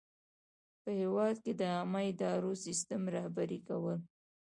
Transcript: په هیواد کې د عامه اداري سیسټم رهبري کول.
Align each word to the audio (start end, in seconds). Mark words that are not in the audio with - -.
په 0.81 0.89
هیواد 1.01 1.35
کې 1.43 1.51
د 1.59 1.61
عامه 1.73 2.01
اداري 2.11 2.53
سیسټم 2.65 3.01
رهبري 3.15 3.59
کول. 3.67 3.97